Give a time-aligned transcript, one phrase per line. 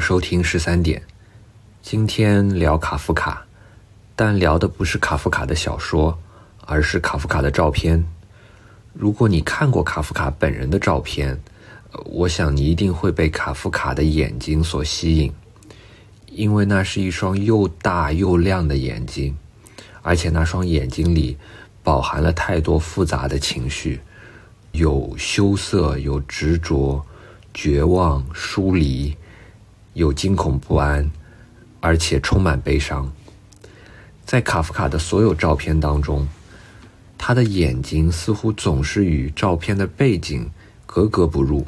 [0.00, 1.02] 收听十三点。
[1.82, 3.44] 今天聊卡夫卡，
[4.14, 6.18] 但聊的不是卡夫卡的小说，
[6.66, 8.04] 而是卡夫卡的照片。
[8.92, 11.40] 如果你看过卡夫卡本人的照片，
[12.04, 15.32] 我想你一定会被卡夫卡的眼睛所吸引，
[16.26, 19.36] 因为那是一双又大又亮的眼睛，
[20.02, 21.36] 而且那双眼睛里
[21.82, 24.00] 饱含了太多复杂的情绪，
[24.72, 27.02] 有羞涩，有执着，
[27.54, 29.16] 绝望，疏离。
[29.94, 31.10] 有惊恐不安，
[31.80, 33.12] 而且充满悲伤。
[34.24, 36.28] 在卡夫卡的所有照片当中，
[37.16, 40.50] 他的眼睛似乎总是与照片的背景
[40.86, 41.66] 格格不入。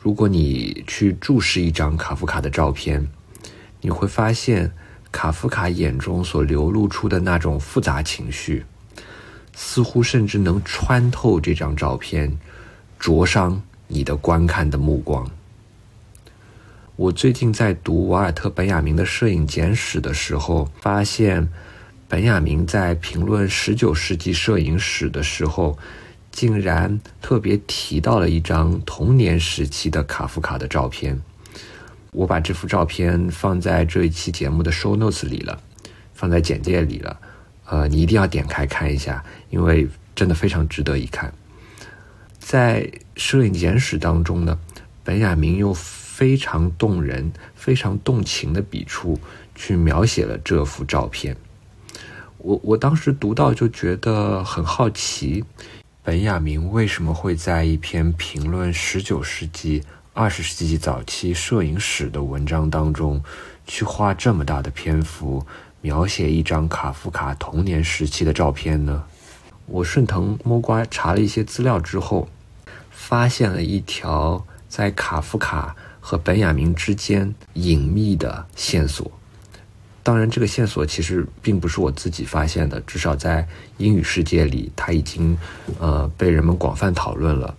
[0.00, 3.06] 如果你去注视一张卡夫卡的照片，
[3.80, 4.72] 你会发现
[5.12, 8.64] 卡夫卡眼中所流露出的那种复杂情绪，
[9.54, 12.38] 似乎甚至能穿透这张照片，
[12.98, 15.30] 灼伤你的观看的目光。
[16.98, 21.48] 我最近在读瓦尔特·本雅明的摄影简史的时候，发现
[22.08, 25.78] 本雅明在评论十九世纪摄影史的时候，
[26.32, 31.16] 竟然特别提到了一张童年时期的卡夫卡的照片。
[32.10, 35.62] 我把这幅照片放在这一期节目的 show notes 里了，
[36.14, 37.16] 放在简介里了。
[37.66, 41.32] 呃，你一定要点开看一下，因为真的非常值得一看。
[42.40, 44.58] 在摄影简史当中呢，
[45.04, 45.72] 本雅明又。
[46.18, 49.16] 非常动人、非常动情的笔触，
[49.54, 51.36] 去描写了这幅照片。
[52.38, 55.44] 我我当时读到就觉得很好奇，
[56.02, 63.22] 本雅明为什么会在一篇评论十九世纪、二十世纪早期摄影史的文章当中，
[63.64, 65.46] 去花这么大的篇幅
[65.80, 69.04] 描写一张卡夫卡童年时期的照片呢？
[69.66, 72.28] 我顺藤摸瓜查了一些资料之后，
[72.90, 75.76] 发现了一条在卡夫卡。
[76.08, 79.12] 和本雅明之间隐秘的线索，
[80.02, 83.46] 当然，这个线索其实并不是我自己发现的，至少在
[83.76, 85.36] 英语世界里，它已经
[85.78, 87.54] 呃被人们广泛讨论了。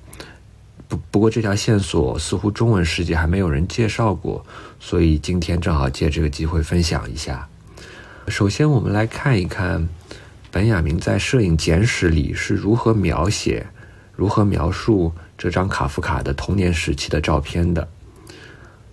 [0.88, 4.44] 不不过，这条线索似乎中文世界还没有人介绍过，
[4.80, 7.48] 所以今天正好借这个机会分享一下。
[8.30, 9.88] 首先，我们来看一看
[10.50, 13.68] 本雅明在摄影简史里是如何描写、
[14.16, 17.88] 如何描述这张卡夫卡的童年时期的照片的。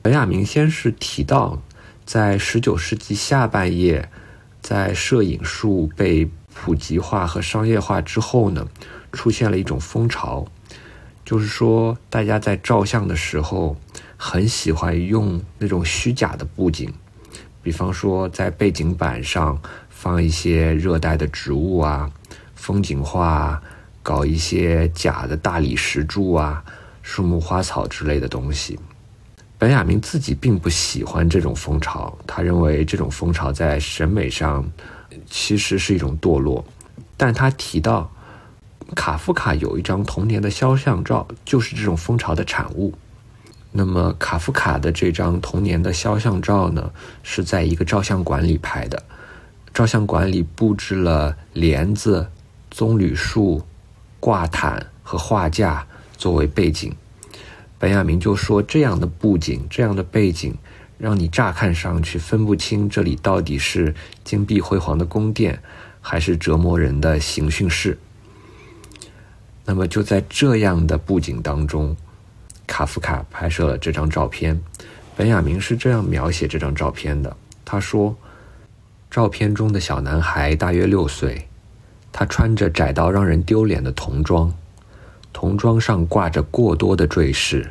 [0.07, 1.61] 本雅明先是提到，
[2.05, 4.09] 在十九世纪下半叶，
[4.61, 8.69] 在摄影术被普及化和商业化之后呢，
[9.11, 10.47] 出现了一种风潮，
[11.25, 13.77] 就是说大家在照相的时候
[14.17, 16.95] 很喜欢用那种虚假的布景，
[17.61, 22.09] 比方说在背景板上放一些热带的植物啊、
[22.55, 23.61] 风景画，
[24.05, 26.65] 搞一些假的大理石柱啊、
[27.03, 28.79] 树木花草之类的东西。
[29.59, 34.65] 本雅明自己并不喜欢这种风潮，他认为这种风潮在审美上
[35.31, 36.63] 其实是一种堕落。
[37.17, 38.11] 但他提到，
[38.95, 42.93] 卡夫卡有一张童年的肖像照，就是这种风潮的产物。
[43.73, 46.91] 那么，卡夫卡的这张童年的肖像照呢，
[47.23, 49.03] 是在一个照相馆里拍的。
[49.73, 52.31] 照相馆里布置了帘子、
[52.71, 53.63] 棕榈树、
[54.21, 56.95] 挂毯和画架作为背景。
[57.79, 60.57] 本雅明就说：“这样的布景，这样的背景，
[60.99, 63.95] 让你乍看上去分不清这里到底是
[64.25, 65.63] 金碧辉煌的宫殿，
[66.01, 67.99] 还是折磨人的刑讯室。”
[69.67, 71.95] 那么就在这样的布景当中，
[72.67, 74.59] 卡夫卡拍摄了这张照片。
[75.17, 78.17] 本雅明是这样描写这张照片的：“他说，
[79.11, 81.47] 照片中的小男孩大约六岁，
[82.13, 84.51] 他穿着窄到让人丢脸的童装。”
[85.39, 87.71] 童装上挂着过多的坠饰，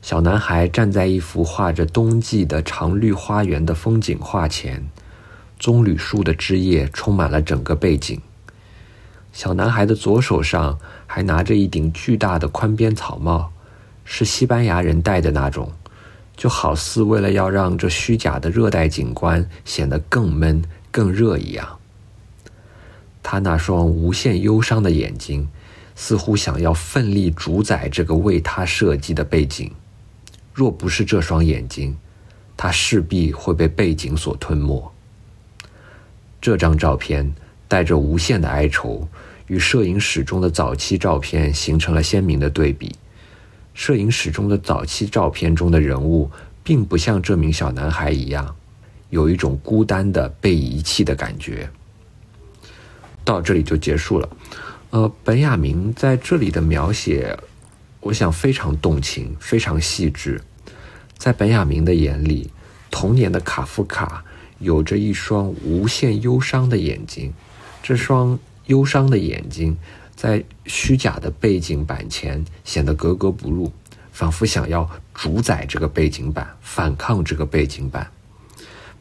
[0.00, 4.82] 小男孩站在一幅画着冬季的常绿花园的风景画前，
[5.58, 8.18] 棕榈树的枝叶充满了整个背景。
[9.34, 13.52] 小男孩的左手上还拿着一顶巨大的宽边草帽，
[14.06, 15.70] 是西班牙人戴的那种，
[16.34, 21.78] 就好似为了要让这虚假的热带景观显得更闷、更热一样。
[23.22, 25.46] 他那双无限忧伤的眼睛。
[25.94, 29.70] 似乎想要奋力主宰这个为他设计的背景，
[30.52, 31.96] 若不是这双眼睛，
[32.56, 34.92] 他势必会被背景所吞没。
[36.40, 37.32] 这张照片
[37.68, 39.06] 带着无限的哀愁，
[39.46, 42.94] 与摄影史中的早期照片形成了鲜明的对比。
[43.74, 46.30] 摄影史中的早期照片中的人物，
[46.62, 48.54] 并不像这名小男孩一样，
[49.08, 51.70] 有一种孤单的被遗弃的感觉。
[53.24, 54.28] 到这里就结束了。
[54.92, 57.38] 呃，本雅明在这里的描写，
[58.00, 60.42] 我想非常动情，非常细致。
[61.16, 62.50] 在本雅明的眼里，
[62.90, 64.22] 童年的卡夫卡
[64.58, 67.32] 有着一双无限忧伤的眼睛，
[67.82, 69.74] 这双忧伤的眼睛
[70.14, 73.72] 在虚假的背景板前显得格格不入，
[74.12, 78.06] 仿佛想要主宰这个背景板，反抗这个背景板。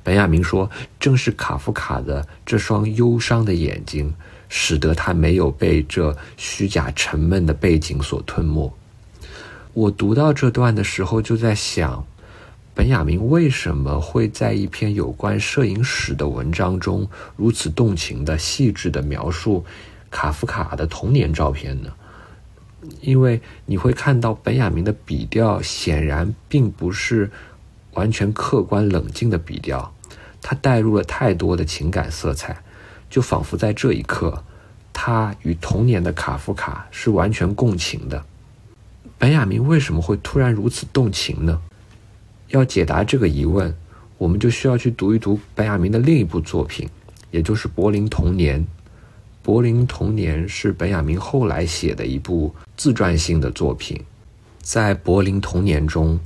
[0.03, 0.69] 本雅明说
[1.01, 4.15] ：“正是卡夫卡的这双忧伤的眼睛，
[4.53, 8.71] 使得他没有被这虚假沉闷的背景所吞没。”
[9.73, 12.05] 我读到这段的时候，就在想，
[12.73, 17.07] 本雅明为什么会在一篇有关摄影史的文章中
[17.37, 19.63] 如此动情的、细致的描述
[20.09, 21.89] 卡夫卡的童年照片呢？
[22.99, 27.31] 因为你会看到本雅明的笔调显然并不是
[27.93, 29.93] 完全客观冷静的笔调，
[30.41, 32.61] 他带入了太多的情感色彩，
[33.11, 34.43] 就仿佛在这一刻，
[34.91, 38.23] 他与童年的卡夫卡是完全共情的。
[39.19, 41.61] 本雅明为什么会突然如此动情呢？
[42.47, 43.75] 要解答这个疑问，
[44.17, 46.89] 我们就需要去读一读本雅明的另一部作品，
[47.31, 48.59] 也就是《柏林童年》。
[49.43, 53.99] 《柏林童年》是本雅明后来写的一部自传性的作品。
[54.61, 56.19] 在《柏林童年》中，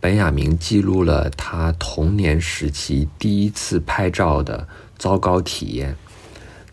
[0.00, 5.94] 本雅明记录了他童年时期第一次拍照的糟糕体验。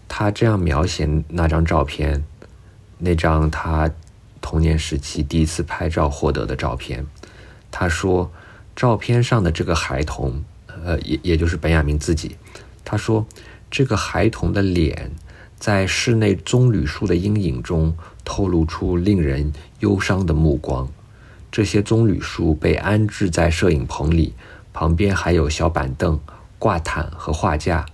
[0.09, 2.25] 他这样描写那张照片，
[2.97, 3.89] 那张他。
[4.41, 7.05] 童年时期第一次拍照获得的照片，
[7.69, 8.31] 他说，
[8.73, 10.41] 照片上的这个孩童，
[10.85, 12.37] 呃，也也就是本雅明自己，
[12.85, 13.27] 他说，
[13.69, 15.11] 这个孩童的脸
[15.57, 20.87] 在室内棕榈树的阴影中透露出令人忧伤的目光。
[21.51, 24.33] 这些棕榈树被安置在摄影棚里，
[24.71, 26.17] 旁边还有小板凳、
[26.57, 27.85] 挂毯和画架，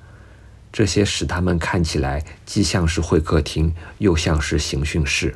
[0.76, 5.34] 这些使他们看起来既像是会客厅，又像是刑讯室。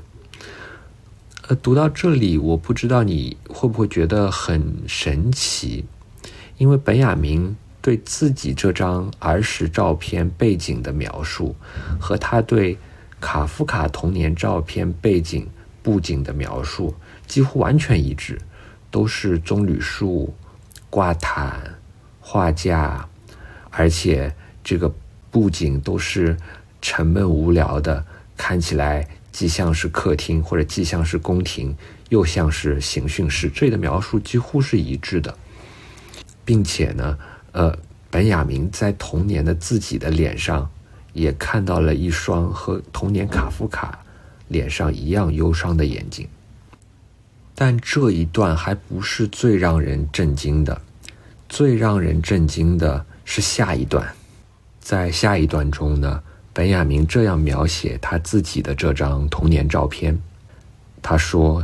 [1.47, 5.85] 呃，读到这里，我不知道你会不会觉得很神奇，
[6.57, 11.55] 因为本雅明对自己这张儿时照片背景的描述，
[11.97, 12.77] 和他对
[13.21, 15.47] 卡夫卡童年照片背景
[15.81, 16.93] 布景的描述
[17.25, 18.37] 几乎完全一致，
[18.91, 20.35] 都是棕榈树、
[20.89, 21.79] 挂毯、
[22.19, 23.07] 画架，
[23.69, 24.93] 而且这个
[25.31, 26.37] 布景都是
[26.81, 28.05] 沉闷无聊的，
[28.35, 29.07] 看起来。
[29.31, 31.73] 既像是客厅，或者既像是宫廷，
[32.09, 35.33] 又像是刑讯室，这里的描述几乎是一致的，
[36.43, 37.17] 并且呢，
[37.51, 37.77] 呃，
[38.09, 40.67] 本雅明在童年的自己的脸上，
[41.13, 43.99] 也看到了一双和童年卡夫卡
[44.47, 46.27] 脸上一样忧伤的眼睛。
[47.53, 50.81] 但这一段还不是最让人震惊的，
[51.47, 54.11] 最让人震惊的是下一段，
[54.89, 56.23] 在下一段中呢。
[56.51, 60.19] 本雅明这样描写他自己的这张童年照片，
[60.99, 61.63] 他说：“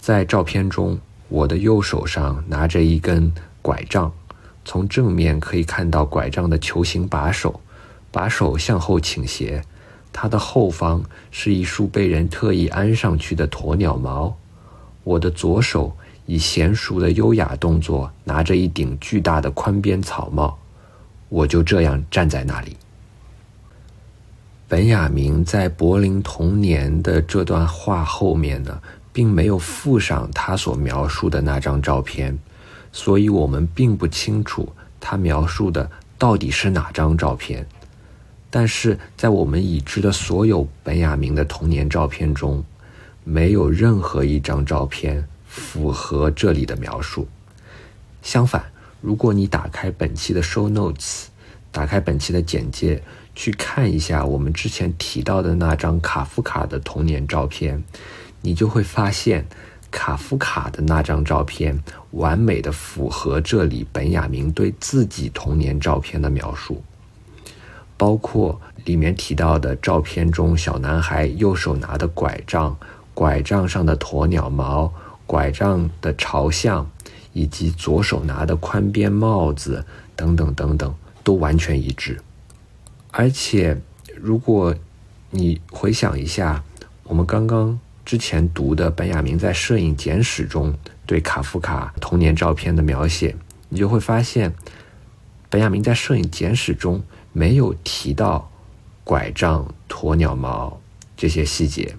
[0.00, 0.98] 在照片中，
[1.28, 4.10] 我的右手上拿着一根拐杖，
[4.64, 7.60] 从正面可以看到拐杖的球形把手，
[8.10, 9.62] 把手向后倾斜，
[10.10, 14.34] 它的后方是一束被人特意安上去的鸵鸟毛。
[15.04, 20.58] 我的左手以娴熟的优雅动作拿着一顶巨大的宽边草帽，
[21.30, 22.76] 我就这样站在那里。”
[24.68, 28.80] 本雅明在柏林童年的这段话后面呢，
[29.12, 32.38] 并没有附上他所描述的那张照片，
[32.92, 37.66] 所以我们并不清楚他描述的到底是哪张照片。
[38.48, 42.64] 但是在我们已知的所有本雅明的童年照片中，
[43.24, 47.26] 没有任何一张照片符合这里的描述。
[48.22, 51.26] 相反，如果你打开本期的 show notes，
[51.70, 53.02] 打开本期的简介。
[53.32, 57.82] 去看一下我们之前提到的那张卡夫卡的童年照片，
[58.42, 59.46] 你就会发现，
[59.90, 61.80] 卡夫卡的那张照片
[62.10, 66.82] 完美的符合这里本雅明对自己童年照片的描述，
[67.96, 72.76] 包括里面提到的照片中小男孩右手拿的拐杖，
[73.14, 74.92] 拐杖上的鸵鸟毛，
[75.24, 76.90] 拐杖的朝向，
[77.32, 79.84] 以及左手拿的宽边帽子
[80.16, 82.20] 等等等等，都完全一致。
[83.10, 83.76] 而且，
[84.16, 84.74] 如果
[85.30, 86.62] 你回想一下
[87.04, 90.74] 我们刚刚之前读的本雅明在摄影简史中
[91.06, 93.34] 对卡夫卡童年照片的描写，
[93.68, 94.52] 你就会发现，
[95.48, 98.50] 本雅明在摄影简史中没有提到
[99.04, 100.80] 拐杖、鸵鸟毛
[101.16, 101.96] 这些细节，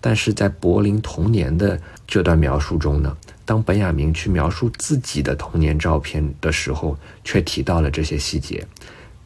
[0.00, 8.66] 但是在柏林童年的这段描述中呢，当本雅明去描述自己的童年照片的时候，却提到了这些细节。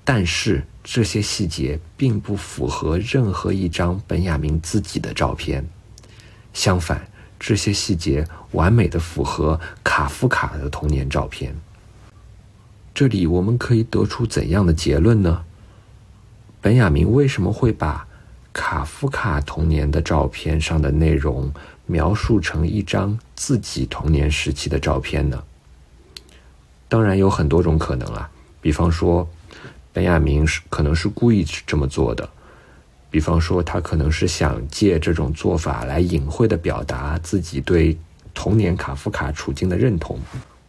[0.04, 5.66] 但是这些细节并不符合任何一张本雅明自己的照片，
[6.52, 7.06] 相反，
[7.38, 11.54] 这些细节完美的符合卡夫卡的童年照片。
[12.92, 15.44] 这里我们可以得出怎样的结论呢？
[16.60, 18.06] 本雅明为什么会把
[18.52, 21.50] 卡夫卡童年的照片上的内容
[21.90, 25.42] 描述成一张自己童年时期的照片呢？
[26.88, 28.30] 当然有很多种可能啊，
[28.61, 29.28] 比方说，
[29.92, 32.28] 本雅明是可能是故意这么做的。
[33.11, 37.99] 比方说，他可能是想借这种做法来隐晦的表达自己对
[38.32, 40.16] 童年卡夫卡处境的认同，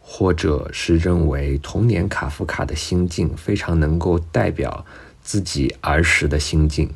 [0.00, 4.84] 或者是认为童年卡夫卡的心境非常能够代表
[5.22, 6.92] 自己儿时的心境，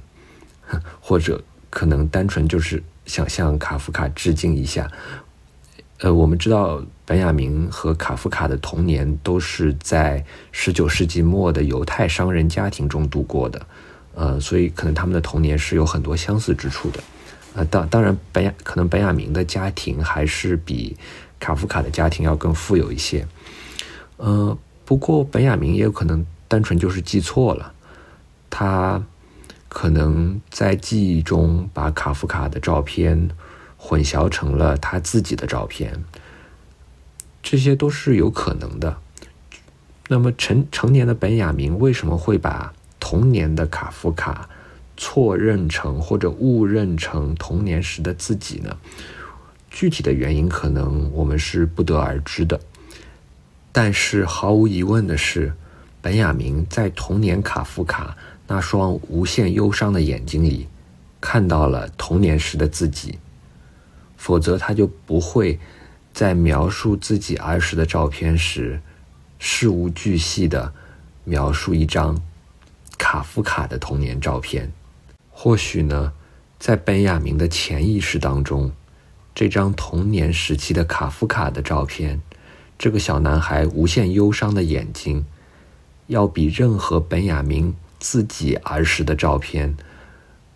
[1.01, 1.41] 或者
[1.71, 4.91] 可能单纯就是想向卡夫卡致敬一下。
[6.01, 10.23] 呃，我们知道本雅明和卡夫卡的童年都是在
[10.53, 13.67] 十九世纪末的犹太商人家庭中度过的。
[14.15, 17.01] 呃，所以可能他们的童年是有很多相似之处的，
[17.55, 20.97] 呃，当当然，本雅可能本雅明的家庭还是比
[21.39, 23.29] 卡夫卡的家庭要更富有一些，
[24.17, 27.75] 呃，不过本雅明也有可能单纯就是记错了，
[28.49, 29.03] 他
[29.79, 33.29] 可能在记忆中把卡夫卡的照片
[33.77, 36.03] 混淆成了他自己的照片，
[37.43, 38.97] 这些都是有可能的。
[40.09, 42.73] 那么成成年的本雅明为什么会把？
[42.99, 44.49] 童年的卡夫卡
[44.97, 48.75] 错认成或者误认成童年时的自己呢？
[49.71, 52.59] 具体的原因可能我们是不得而知的。
[53.73, 55.53] 但是毫无疑问的是，
[56.01, 60.69] 本雅明在童年卡夫卡那双无限忧伤的眼睛里
[61.21, 63.19] 看到了童年时的自己，
[64.17, 65.59] 否则他就不会
[66.13, 68.81] 在描述自己儿时的照片时
[69.39, 70.73] 事无巨细的
[71.25, 72.21] 描述一张。
[72.99, 74.73] 卡夫卡的童年照片，
[75.31, 76.15] 或许呢，
[76.59, 78.73] 在本雅明的潜意识当中，
[79.35, 82.23] 这张童年时期的卡夫卡的照片，
[82.79, 85.27] 这个小男孩无限忧伤的眼睛，
[86.07, 87.77] 要比任何本雅明
[88.09, 89.77] 自己儿时的照片，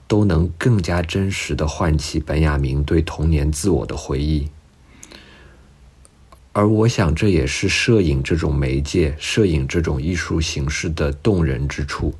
[0.06, 4.48] 都能更加真实的唤起本雅明对童年自我的回忆。
[6.52, 12.14] 而我想，这也是摄影这种媒介、摄影这种艺术形式的动人之处。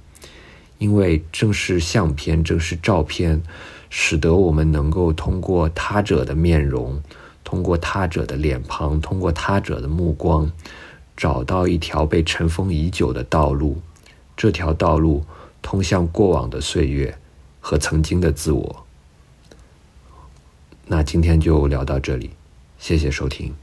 [0.78, 3.40] 因为正是相片，正是照片，
[3.88, 7.00] 使得我们能够通过他者的面容，
[7.44, 10.50] 通过他者的脸庞，通过他者的目光，
[11.16, 13.80] 找到一条被尘封已久的道路。
[14.40, 15.22] 这条道路
[15.60, 17.14] 通向过往的岁月
[17.60, 18.86] 和曾经的自我。
[20.86, 22.30] 那今天就聊到这里，
[22.78, 23.54] 谢谢收听。